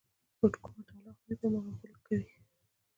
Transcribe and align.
په 0.39 0.47
کومه 0.63 0.81
تالې 0.87 1.11
خوري، 1.19 1.35
په 1.39 1.47
هماغه 1.51 1.73
کې 1.79 1.87
غول 1.91 2.03
کوي. 2.05 2.29